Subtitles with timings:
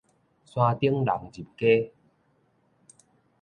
[0.03, 0.05] 山頂
[1.05, 1.91] 人入街